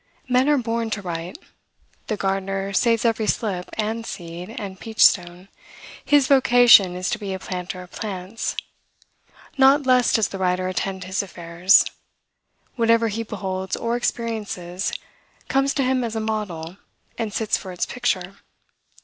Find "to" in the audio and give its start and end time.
0.89-1.01, 7.11-7.19, 15.75-15.83